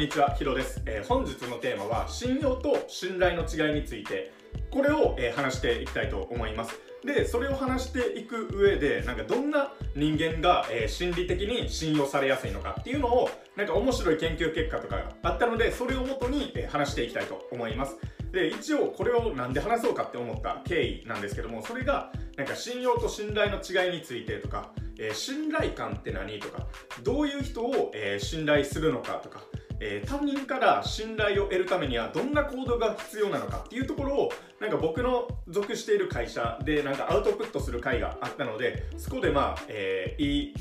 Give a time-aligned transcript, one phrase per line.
[0.00, 4.32] にちは、ヒロです、えー本日のテーマは信用と信頼の違いについて。
[4.70, 6.80] これを、えー話していきたいと思います。
[7.04, 17.98] でそれを話していく上でなんかどんな人間が、えー心理的に信用されやすいのかっていうのをなんか面白い研究結果とかがあったのでそれをもとに、え話していきたいと思います。
[18.32, 26.68] で一応これをなんで話そうかって思った経緯なんですけどもそれがなんか信用と信頼の違いについてとか、えー信頼感って何とか
[27.02, 29.42] どういう人を、えー信頼するのかとか、
[29.80, 40.54] えー他人から信頼を得るためにはどんな行動が必要なのかっていうところをなんか僕の属している会社でなんかアウトプットする会があったのでそこでまあ、えーいい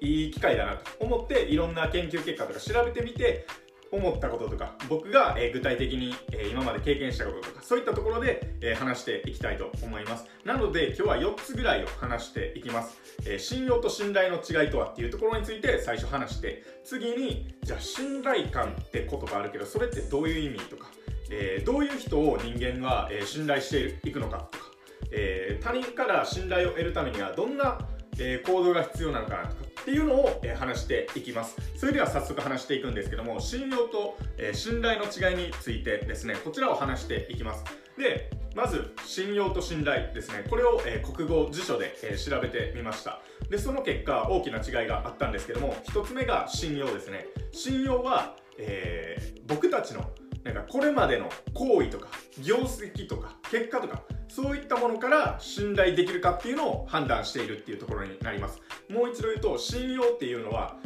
[0.00, 3.46] いい機会だなと思っていろんな研究結果とか調べてみて
[3.92, 10.26] 思ったこととか僕が、え具体的に、え今まで経験したこととかそういったところで、え話していきたいと思います。
[10.44, 20.86] なので今日は4つぐらいを話していきます、え信用と信頼の違いとはっていうところについて最初話して次にじゃあ信頼感って言葉あるけどそれってどういう意味とか、
[21.30, 24.64] えどういう人を人間が、え信頼していくのかとか、
[25.12, 27.78] え他人から信頼を得るためにはどんな、
[28.18, 31.56] え行動が必要なのかなとかっていうのを、え話していきます。
[31.76, 37.62] それでは早速話していくんですけども信用と、え信頼の違いについてですねこちらを話していきます。
[37.96, 40.44] でまず信用と信頼ですね。
[40.50, 43.20] これを、え国語辞書で、え調べてみました。
[43.48, 47.28] でその結果大きな違いがあったんですけども1つ目が信用ですね。
[47.52, 50.10] 信用は、えー僕たちの
[50.46, 52.06] なんかこれまでの行為とか
[52.40, 58.60] 業績とか結果とかそういったものから信頼できるかっていうのを判断しているっていうところになります。
[58.88, 60.76] もう一度言うと信用っていうのは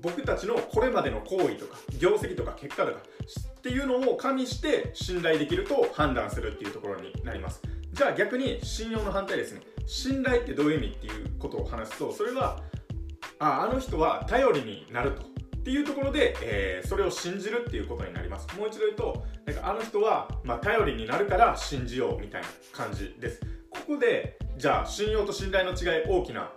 [0.00, 7.60] 僕たちのこれまでの行為とか業績とか結果とかっていうのを加味して信頼できると判断するっていうところになります。
[7.92, 9.60] じゃあ逆に信用の反対ですね。
[9.86, 12.62] 信頼ってどういう意味っていうことを話すとそれは
[13.38, 15.22] ああの人は頼りになると。
[15.60, 18.48] っていうところで、えーそれを信じるっていうことになります。
[18.58, 23.40] もう一度言うとなんかあの人は、まあ、頼りになるから信じようみたいな感じです。
[23.68, 26.50] ここでじゃあ信用と信頼の違い大きな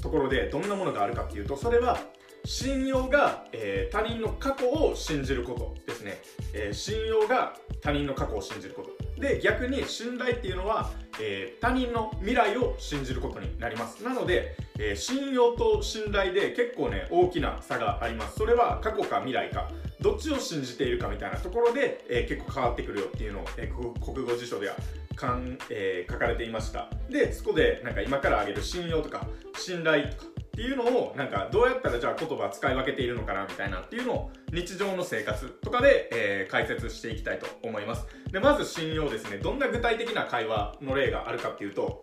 [0.00, 1.98] ところでどんなものがあるかっていうとそれは
[2.44, 6.22] 信用が、えー他人の過去を信じることですね、
[6.54, 9.03] えー信用が他人の過去を信じること。
[9.18, 14.02] で逆に信頼っていうのは、えー他人の未来を信じることになります。
[14.02, 18.36] なので、えー信用と信頼で結構ね大きな差があります。
[18.36, 19.70] それは過去か未来か
[20.00, 23.72] どっちを信じているかみたいなところで、えー結構変わってくるよっていうのを、え
[24.04, 24.74] 国語辞書では
[25.14, 26.90] かん、え書かれていました。
[27.08, 29.26] でそこでなんか今から挙げる信用とか
[29.56, 38.06] 信頼とかっていうのをなんかどうやったらじゃあ言葉使い分けているのかなみたいなっていうのを日常の生活とかで、えー解説していきたいと思います。
[38.30, 39.38] でまず信用ですね。
[39.38, 42.02] どんな具体的な会話の例があるかっていうと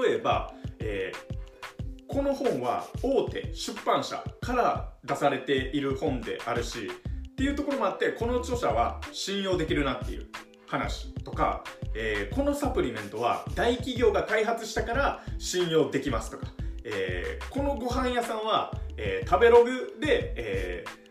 [0.00, 1.36] 例えば、えー
[2.08, 10.26] この本は大手出版社から出されている本であるしっていうところもあってこの著者は信用できるなっていう
[10.66, 16.46] 話とか、えーこのサプリメントは大企業が開発したから信用できますとか、
[16.86, 21.06] えーこのご飯屋さんは、えー食べログで、えー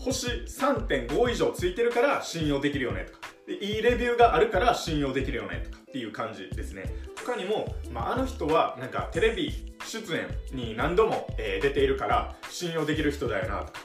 [0.00, 3.18] 星3.5以上ついてるから信用できるよねとか。
[3.46, 6.84] でいいレビューがあるから信用できるよねとかっていう感じですね。
[7.16, 13.80] 他にも、まあ、あの人はなんかテレビ出演に何度も、えー出ているから信用できる人だよなとか。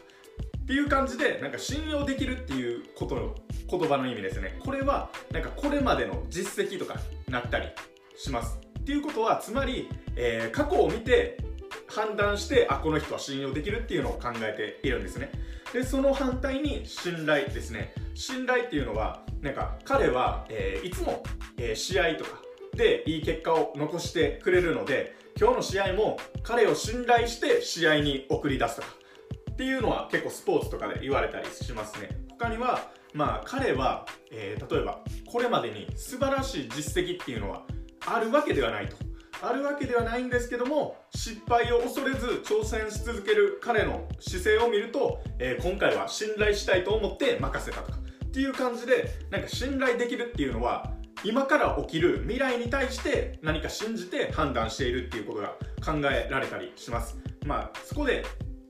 [0.63, 3.35] っていう感じでなんか信用できるっていうことの
[3.69, 4.59] 言葉の意味ですね。
[4.63, 6.95] これはなんかこれまでの実績とか
[7.27, 7.67] になったり
[8.15, 8.59] します。
[8.83, 11.37] っていうことはつまり、えー過去を見て
[11.87, 15.31] 判断してあこの人は信用できるっていうのを考えているんですね。
[15.71, 17.93] でその反対に信頼ですね。
[18.13, 21.23] 信頼っていうのはなんか彼は、えーいつも、
[21.57, 22.41] えー試合とか
[22.75, 28.87] でいい結果を残してくれるので今日の試合も彼を信頼して試合に送り出すとか
[29.51, 32.09] っていうのは結構スポーツとかで言われたりしますね。
[32.29, 34.99] 他にはまあ彼は、えー例えば
[35.31, 37.63] これまでに素晴らしい実績っていうのは
[38.05, 38.95] あるわけではないと。
[39.41, 50.93] あるわけではないんですけども失敗を恐れず挑戦し続ける彼の姿勢を見ると、えー今回は信頼したいと思って任せたとかっていう感じでなんか信頼できるっていうのは
[51.25, 55.49] 今から起きる未来に対して何か信じて判断しているっていうことが
[55.85, 57.17] 考えられたりします。
[57.45, 58.23] まあそこで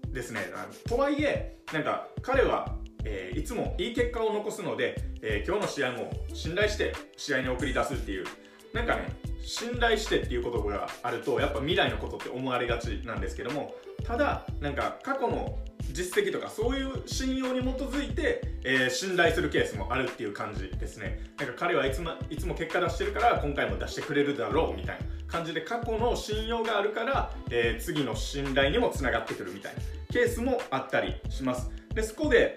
[0.09, 0.41] ですね
[0.87, 2.75] とはいえなんか彼は、
[3.05, 8.25] えーいつもいい結果を残すので、えー今日の試合も信頼して試合に送り出すっていう
[8.73, 9.07] なんかね
[9.43, 15.57] 信頼してっていうことがあるとやっぱ未来のことって思われがちなんですけどもただなんか過去の
[15.91, 21.19] 実績とかそういう信用に基づいて、えー信頼するケースもあるっていう感じですね。
[21.37, 29.81] なんか彼はいつもいつも結果出してるから今回も出してくれるだろうみたいな感じで過去の信用があるから、えー次の信頼にもつながってくるみたいな
[30.11, 31.69] ケースもあったりします。
[31.93, 32.55] でそこで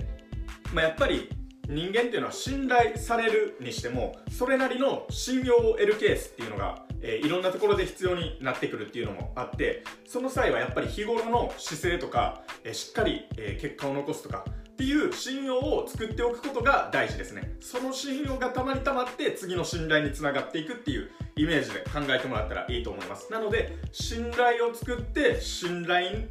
[0.73, 1.29] まあ、やっぱり
[1.68, 17.56] 人間っていうのは信頼されるにしてもそれなりの信用を得るケースっていうのが、えー、いろんなところで必要になってくるっていうのもあってその際はやっぱり日頃の姿勢とか、えー、しっかり、えー、結果を残すとかっていう信用を作っておくことが大事ですね。
[17.60, 23.32] その信用がたまりたまって次の信頼につながっていくっていうイメージで考えてもらったらいいと思います。
[23.32, 26.28] なので信頼を作って信頼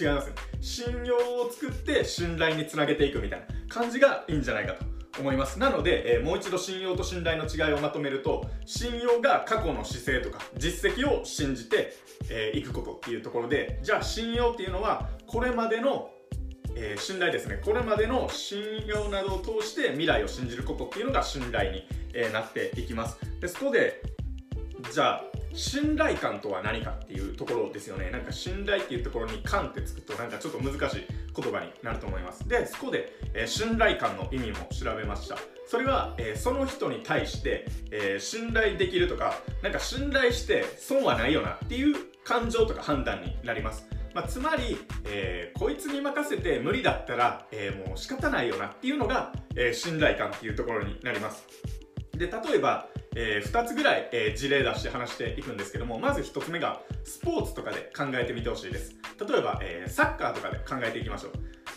[0.00, 5.58] 違います信用を作って信頼につなげていくみたいな感じがいいんじゃないかと思います。
[5.58, 11.80] なので、えー、もう一度信用と信頼の違いをまとめると信用が過去の姿勢とか実績を信じてい、
[12.30, 16.10] えー、くことっていうところでじゃあ信用っていうのはこれまでの
[16.80, 17.60] えー、信頼ですね。
[17.64, 23.18] これまでの信用などを通して未来を信じることっていうのが信頼に、え、なっていきます。
[23.40, 24.00] でそこで
[24.92, 25.24] じゃあ
[25.58, 28.10] 信頼感とは何かっていうところですよね。
[28.10, 32.48] なんか信頼っていうところに感ってつくとなんかちょっと難しい言葉になると思います。
[32.48, 35.36] でそこで、えー、信頼感の意味も調べました。
[35.66, 43.84] それは、えー、その人に対して、えー、信頼できるとかなんか信頼して損はないよなっていう感情とか判断になります。
[44.14, 51.44] まあ、つまり、えー、こいつに任せて無理だったら、えー、もう仕方ないよなっていうのが、えー、信頼感っていうところになります。
[52.12, 58.94] で例えば、え2つぐらい、え事例出して話していくんですけどもまず1つ目がスポーツとかで考えてみてほしいです。
[59.18, 61.28] 例えば、えサッカーとかで考えていきましょ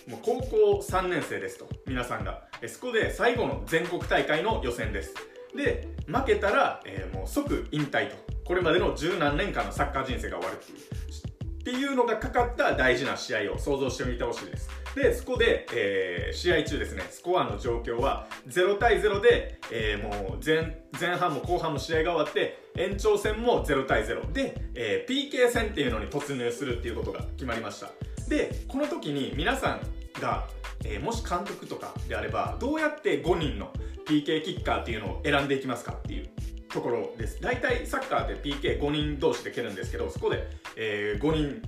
[0.07, 0.11] う。
[0.11, 5.13] もう高校3年生ですと皆さんが、えそこで最後の全国大会の予選です。
[5.55, 8.15] で負けたら、えもう即引退と。
[8.43, 11.30] これまでの十何年間のサッカー人生が終わるっていう。
[11.61, 14.69] っていうのがかかった大事な試合を想像してみてほしいです。
[14.95, 27.91] で、そこで、えー、試合中ですね、スコアの状況は0対0で、えー、もう前前半も後半も試合が終わって、延長戦も0対0で、えー、PK 戦っていうのに突入するっていうことが決まりました。
[28.27, 29.81] で、この時に皆さん
[30.19, 30.47] が、
[30.83, 33.71] えもし監督とかであれば、どうやって5人の
[34.07, 36.29] PK キッカーっていうのを選んでいきますかっていう
[36.71, 37.41] ところです。
[37.41, 41.61] 大体サッカーって PK5 人同士で蹴るんですけどそこで、えー、5人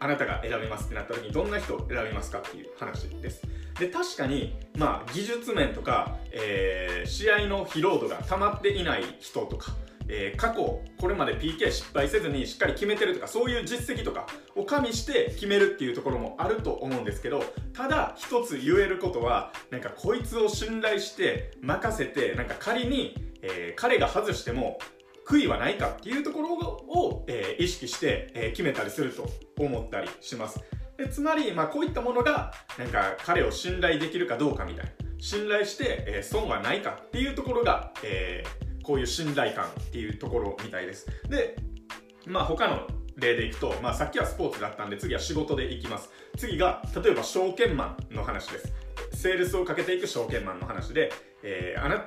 [0.00, 3.42] あなたが選びますってなった時にどんな人を選びますかっていう話です。
[3.78, 9.72] で確かに、まあ、技術面とか、えー、試合の疲労度が溜まっていない人とか
[10.08, 17.42] えー、過去これまで PK 失敗せずにしっかり決めてるとかそういう実績とかを加味して決めるっていうところもあると思うんですけど
[17.72, 24.78] ただ一つ言えることはなんかこいつを信頼して任せてなんか仮にえー、彼が外しても
[25.26, 29.28] 悔いはないかっていうところを、えー、意識して、えー、決めたりすると
[29.58, 30.60] 思ったりします。
[30.96, 34.92] でつまり、まあ、こういったものがなんか彼を信頼できるかどうかみたいな。
[35.18, 41.06] 信頼して、えー、損はないかっていうところが、えー、こういう信頼感っていうところみたいです。
[41.28, 41.56] で
[42.26, 42.86] まあ他の
[43.16, 46.10] 例でいくと、まあ、さっきはスポーツだったんで次は仕事でいきます。
[46.36, 48.72] 次が例えば証券マンの話です。
[49.12, 51.10] セールスをかけていく証券マンの話で、
[51.42, 52.04] えー、あな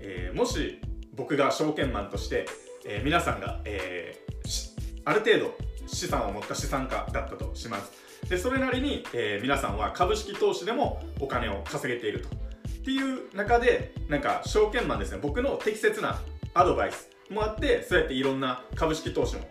[0.00, 0.80] えー、もし
[1.14, 2.46] 僕が証券マンとして、
[2.86, 5.54] えー、皆さんが、えー、ある程度
[5.86, 7.92] 資産を持った資産家だったとします。
[8.28, 12.28] でそれなりに、えー、皆さんは株式投資でもお金を稼げていると。
[12.28, 15.18] っていう中でなんか証券マンですね。
[15.20, 16.20] 僕の適切な
[16.54, 19.42] アドバイスもあってそうやっていろんな株式投資も、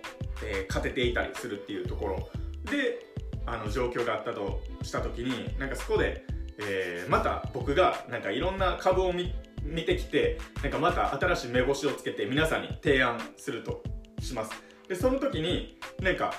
[0.44, 2.30] えー、勝てていたりするっていうところ。
[2.72, 3.06] で
[3.46, 6.26] あの状況があったとした時になんかそこで、
[6.60, 9.33] えー、また僕がなんかいろんな株を見
[9.68, 13.83] 見てきてなんかまた新しい目星をつけて皆さんに提案すると
[14.19, 14.52] します。
[14.88, 16.33] でその時になんか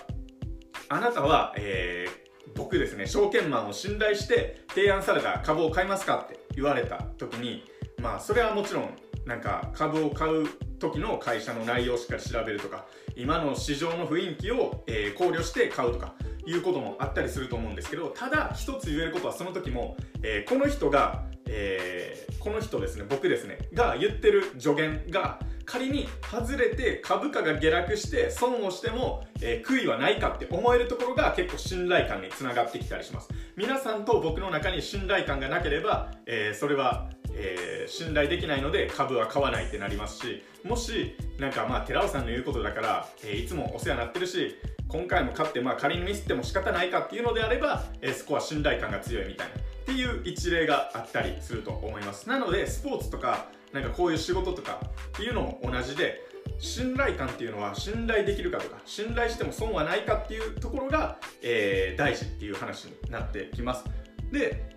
[0.88, 7.64] あなたは、えー、僕ですね証券マンを信頼して提案された株を買いますかって言われた時に
[8.00, 10.46] まあそれはもちろんなんか株を買う
[10.78, 16.14] 時の会社の内容をしっかり調べるとか今の市場の雰囲気を、えー、考慮して買うとか
[16.46, 33.28] いうこともあったりすると思うんですけどただ一つ言えることはその時も、えー、この人がえー、この人ですね僕ですねが言ってる助言が仮に外れて株価が下落して損をしても、えー、悔いはないかって思えるところが結構信頼感につながってきたりします。
[33.54, 44.56] 皆さんと僕の中に信頼感がなければ、えー、それは、えー、信頼できないので株は買わないってなりますしもしなんかまあ寺尾さんの言うことだから、えいつもお世話になってるし
[44.88, 49.67] 今回も勝ってまあ仮にミスっても仕方ないかっていうのであれば、えそこは信頼感が強いみたいな。
[49.88, 52.28] っていう一例があったりすると思います。
[52.28, 56.20] なのでスポーツとかなんかこういう仕事とかっていうのも同じで
[56.58, 63.84] 信頼感っていうのは信頼できるかとか信頼しても損はないかっていうところが、えー、大事っていう話になってきます。
[64.30, 64.68] で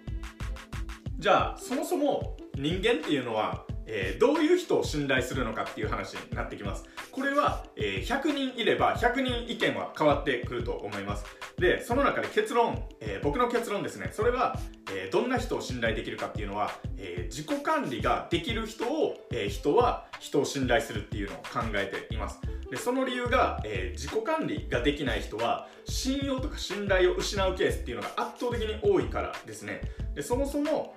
[1.19, 6.83] じゃあそもそも人間っていうのはえー、どういう人を信頼するのかっていう話になってきます。
[7.11, 11.25] これは、えー、100人いれば100人意見は変わってくると思います。
[11.57, 14.09] でその中で結論、えー、僕の結論ですね。
[14.11, 14.57] それは、
[14.91, 22.39] えー、どんな人を信頼できるかっていうのは、えー、自己管理ができる人を、えー、人は人を信頼するっていうのを考えています。
[22.69, 29.81] でその理由が、え自己管理ができない人は信用とか信頼を失うケースっていうのが圧倒的に多いからですね。
[30.15, 30.95] でそもそも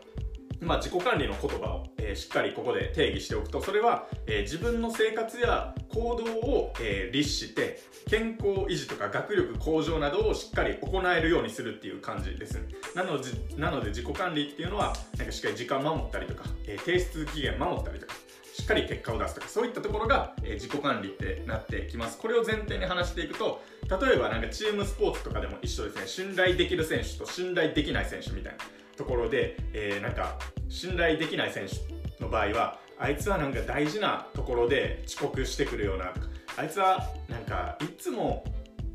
[0.64, 12.60] まあ、自己管理の言葉を、えー、しっかりここで定義しておくとそれは、えー、自分の生活や行動を、えー、律して健康維持とか学力向上などをしっかり行えるようにするっていう感じです。
[12.94, 18.14] なのでなので自己管理っていうのはなんかしっかり時間守ったりとか、え提出期限守ったりとか
[18.52, 22.18] しっかり結果を出すとかそういったところが、え自己管理ってなってきます。
[22.18, 26.06] これを前提に話していくと例えばなんかチームスポーツとかでも一緒ですね。
[26.06, 28.58] 信頼できる選手と信頼できない選手みたいな
[28.96, 38.44] ところで、えー、なんか信頼できない選手の場合はあいつはなんか大事なところで遅刻してくるようなとかあいつはなんかいつも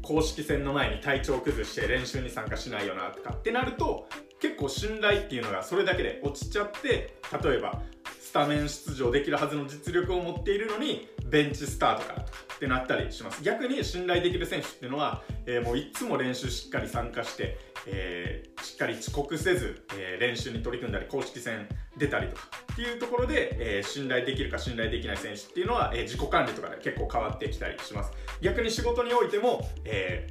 [0.01, 4.07] 公式戦の前に体調崩して練習に参加しないよなとかってなると
[4.39, 7.81] 結構信頼っていうのがそれだけで落ちちゃって例えば
[8.29, 13.41] スタメン出場できるはずの実力を持っているのにベンチスタートからとかってなったりします。
[13.41, 17.57] 逆に信頼できる選手っていうのは、えー、もういつも練習しっかり参加して、
[17.87, 21.67] えー、しっかり遅刻せず、えー、練習に取り組んだり公式戦
[21.97, 28.11] 出たりとかっていうところで、え信頼できるか信頼できない選手っていうのは、え自己管理とかで結構変わってきたりします。
[28.41, 30.27] 逆に仕事においても、え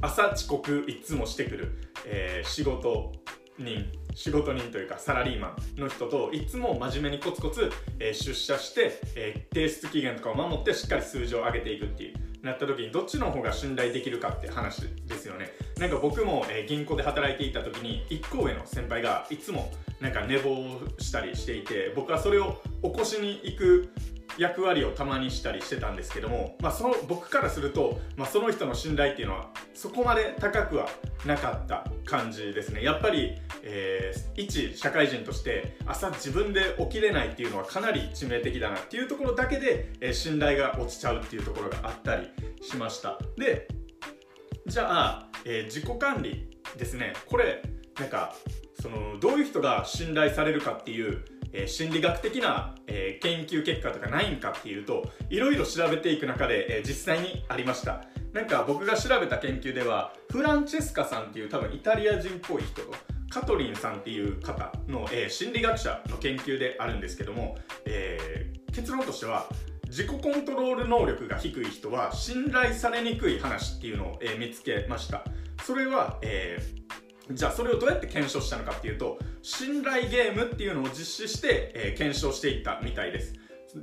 [0.00, 3.12] 朝遅刻いつもしてくる、え仕事
[3.58, 12.30] 人仕事人というかサラリーマンの人といつも真面目にコツコツ、えー、出社して、えー、提出期限とかを守ってしっかり数字を上げていくっていう。
[12.42, 15.50] なった時にどっちの方が信頼できるかって話ですよね。
[15.80, 23.90] なんか僕も、えー、銀行で働いていた時に1個上の先輩がいつもなんか寝坊したりしていて僕はそれを起こしに行く
[24.36, 30.86] 役割をたまにしたりしてたんですけども、まあ、その僕からすると、まあ、その人の信頼っていうのはそこまで高くは
[31.24, 32.82] なかった感じですね。
[32.82, 42.28] やっぱり、えー、一社会人として朝自分で起きれないっていうのはかなり致命的だなっていうところだけで、えー、信頼が落ちちゃうっていうところがあったり
[42.62, 43.18] しました。
[43.36, 43.66] で
[44.66, 47.14] じゃあ、えー、自己管理ですね。
[47.26, 47.62] これ
[47.98, 48.34] なんか
[48.80, 58.04] そのどういう人が信頼されるかっていうえー、心理学的な、えー、研究結果とかないんかっていうといろいろ調べていく中で、えー、実際にありました。
[58.32, 62.94] なんか僕が調べた研究ではフランチェスカさんっていう多分イタリア人っぽい人と
[63.28, 69.48] カトリンさんっていう方の、え心理学者の研究であるんですけども、え結論としては
[69.90, 75.24] 自己コントロール能力が低い人は信頼されにくい話っていうのを、え見つけました。
[75.64, 76.58] それは、え
[77.32, 83.34] じゃあそれをどうやって検証したのかっていうと信頼ゲームっていうのを実施して、えー、検証していったみたいです。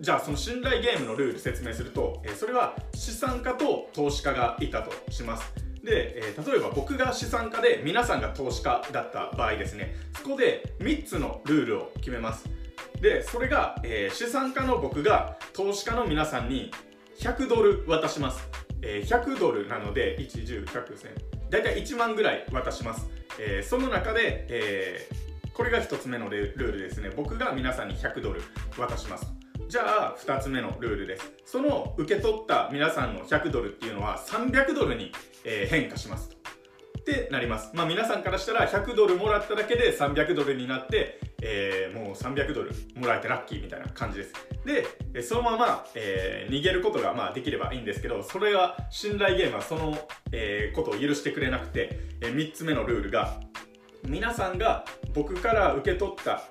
[0.02, 5.54] じゃあその信頼ゲームのルール説明すると、えー、それは資産家と投資家がいたとします。
[5.82, 9.96] で、えー、例えば僕が資産家で皆さんが投資家だった場合ですね。
[10.14, 12.50] そこで3つのルールを決めます。
[13.02, 16.72] でそれが、えー、資産家の僕が投資家の皆さんに
[17.20, 18.48] 100ドル渡します、
[18.82, 23.08] えー、100ドルなので1 1 0 1 0 0 1000大体1万ぐらい渡します。
[23.40, 27.10] えー、その中で、えー、これが1つ目のルールですね。
[27.16, 28.42] 僕が皆さんに100ドル
[28.78, 29.34] 渡します。
[29.70, 31.32] じゃあ2つ目のルールです。
[31.46, 35.12] その受け取った皆さんの100ドルっていうのは300ドルに、
[35.46, 36.37] えー、変化します。
[37.08, 37.72] ってなります。
[37.74, 44.34] まあ皆さんからしたら100ドルもらっただけで300ドルになって、えー、もう300ドルもらえてラッキーみたいな感じです。
[45.14, 49.98] でそのまま、えー、逃げることがまあできればいいんですけどそれは信頼ゲームはその、
[50.34, 53.40] えー、ことを許してくれなくて、えー、3つ目のルールが
[54.06, 54.84] 皆さんが
[55.14, 56.44] 僕から受け取った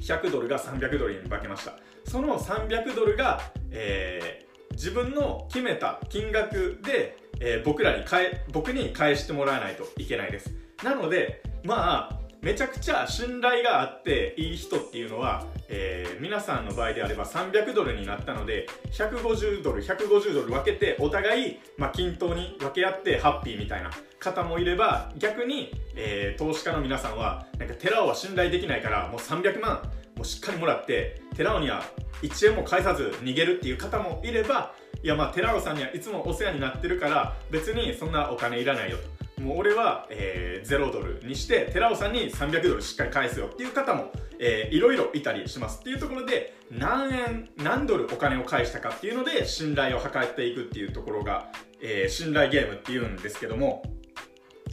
[0.00, 1.74] 100ドルが300ドルに化けました。
[2.06, 10.52] その300ドルが、えー、自分の決めた金額で、えー、僕らに返僕に返してもらわないといけないです。
[10.82, 29.82] なのでまあめちゃくちゃ信頼があっていい人っていうのは、えー、皆さんの場合であれば300ドルになったので150ドル150ドル分けてお互い、まあ、均等に分け合ってハッピーみたいな方もいれば逆に、えー、投資家の皆さんはなんか寺尾は信頼できないからもう300万
[30.14, 31.82] もうしっかりもらって寺尾には
[32.20, 34.74] 1円も返さず逃げるっていう方もいれば
[35.04, 38.96] いやまあ寺尾さんにはいつもお世話になってるから別にそんなお金いらないよ
[39.36, 39.42] と。
[39.42, 51.48] もう俺は、えー、0ドルにして寺尾さんに300ドルしっかり返すよっていう方も、えー、いろいろいたりしますっていうところで何円何ドルお金を返したかっていうので信頼を図っていくっていうところが、
[51.82, 53.82] えー、信頼ゲームっていうんですけども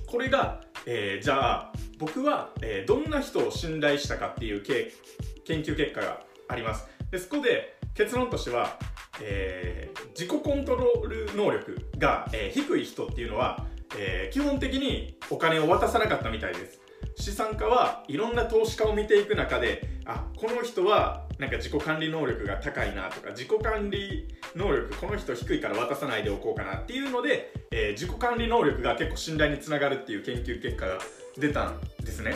[0.05, 6.87] これが、えー、じゃあ僕は、えー、どんな人を信頼したかっていう研究結果があります。
[7.11, 8.79] でそこで結論としては、
[9.21, 13.65] えー、自己コントロール能力が、えー、低い人っていうのは
[13.97, 16.79] えー、基本的にお金を渡さなかったみたいです。
[17.15, 30.99] 資産家はいろんな投資家を見ていく中であこの人はなんか自己管理能力が高いなとか自己管理能力この人低いから渡さないでおこうかなっていうので、え、自己管理能力が結構信頼につながるっていう研究結果が
[31.37, 32.35] 出たんですね。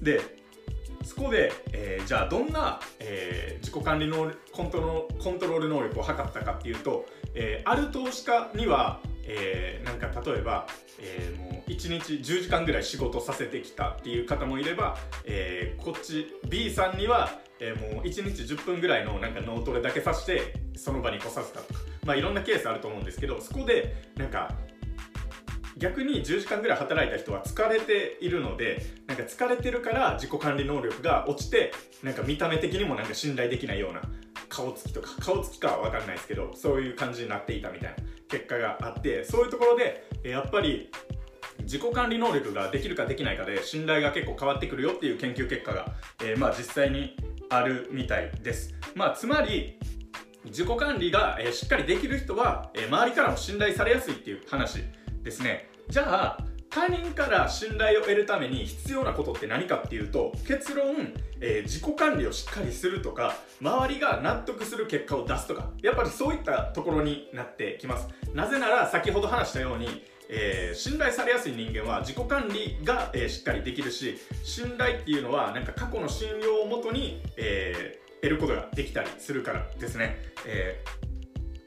[0.00, 0.20] で
[1.16, 10.66] そこで、えー、じゃあどんな、えー、自己管理能力コントロコントロール能力を測ったかっていうと、えー、ある投資家には、えー、なんか例えば、
[11.00, 17.30] えー、もう1日10時間ぐらい仕事させてきたっていう方もいれば、えー、こっち B さんには、
[17.60, 24.54] えー、もう1日10分ぐらいのなんか脳トレだけさしてその場に来させたとかまあいろんなケースあると思うんですけどそこでなんか
[25.76, 34.00] 逆に10時間ぐらい働いた人は疲れているのでなんか疲れてるから自己管理能力が落ちてなんか見た目的にもなんか信頼できないような
[34.48, 37.96] 顔つきとか顔つきかは分かんないですけどそういう感じになっていたみたいな
[38.28, 40.90] 結果があってそういうところでやっぱり
[41.60, 47.16] 自己管理能力ができるかできないかで信頼が結構変わってくるよっていう研究結果が、えー、まあ実際に
[47.48, 48.74] あるみたいです。
[48.94, 49.78] まあ、つまり
[50.44, 54.84] 自己管理が、えー、しっかりできる人は、えー、周りからも信頼されやすいっていう話
[55.26, 55.68] ですね。
[55.90, 56.38] じゃあ
[56.70, 68.08] 他人から信頼を得るために必要なことって何かっていうと結論、えー、自己管理をしっかりするとか周りが納得する結果を出すとかやっぱりそういったところになってきます。
[68.34, 80.82] なぜなら先ほど話したようにえー、信頼されやすい人間は自己管理が、えー、しっかりできるし信頼っていうのはなんか過去の信用をもとに、えー、得ることができたりするからですね、え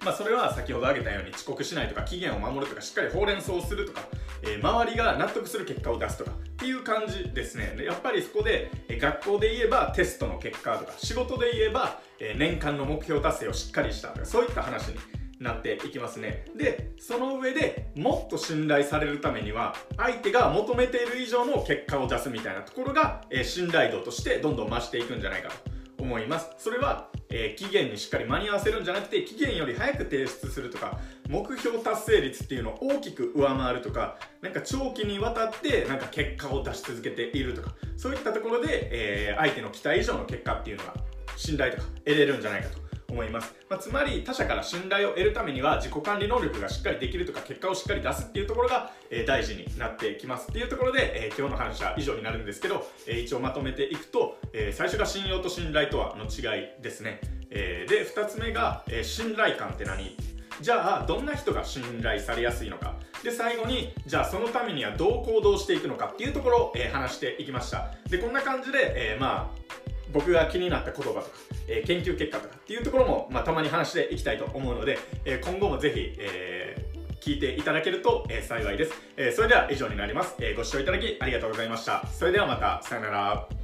[0.04, 4.02] まあ、それは先ほど挙げたように遅刻しないとか期限を守るとかしっかりほうれん草をするとか、
[4.44, 7.78] えー、周りが納得する結果を出すとかっていう感じですね。
[7.86, 14.96] やっぱりそこで、えー、学校で言えばテストの結果とか仕事で言えば、えー、年間の目標達成をしっかりしたとかそういった話に
[15.40, 16.46] なっていきますね。
[16.56, 25.79] でその上でもっと信頼されるためには相手が求めている以上の結果を出すみたいなところが、え信頼度としてどんどん増していくんじゃないかと。
[26.00, 26.50] 思います。
[26.58, 40.94] それは、えー、期限にしっかり間に合わせるんじゃなくて期限より早く提出するとか目標達成率っていうのを大きく上回るとかなんか長期にわたってなんか結果を出し続けているとかそういったところで、えー、相手の期待以上の結果っていうのが
[41.36, 42.89] 信頼とか得れるんじゃないかと。
[43.10, 50.50] 思います、まあ、つまり他者から信頼を得るためには自己管理能力がしっかりできるとか結果をしっかり出すっていうところが、え、大事になってきます。
[50.50, 60.16] っていうところで、え、今日の話は以上になるんですけど、え、一応まとめていくと、え最初が信用と信頼とはの違いですね、えで2つ目が、え信頼感って何？
[60.62, 62.96] じゃあどんな人が信頼されやすいのか？
[63.24, 67.92] で最後にじゃあそのためにはどう行動していくのかっていうところを、え話していきました。
[68.10, 71.26] でこんな感じで、えまあ僕が気になった言葉とか、
[71.68, 82.08] えー、研究結果とかっていうところも、まあ、たまに話していきたいと思うので、えー、今後もぜひ、えー、聞いていただけると、え幸いです、えそれでは以上になります、えご視聴いただきありがとうございました。
[82.08, 82.82] それではまた。
[82.84, 83.59] さよなら。